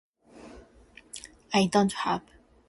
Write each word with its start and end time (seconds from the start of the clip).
I 1.53 1.67
don't 1.67 1.91
have. 1.93 2.23